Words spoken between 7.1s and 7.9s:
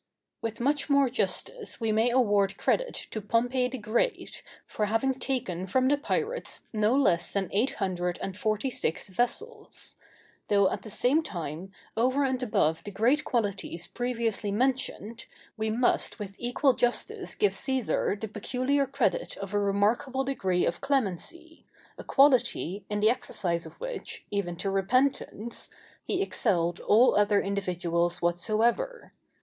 than eight